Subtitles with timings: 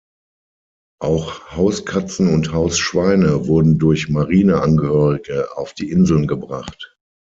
[0.99, 6.97] Auch Hauskatzen und Hausschweine wurden durch Marineangehörige auf die Inseln gebracht.